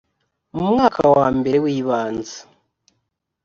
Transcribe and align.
mu 0.55 0.63
mwaka 0.71 1.01
wambere 1.15 1.57
wibanze 1.65 2.37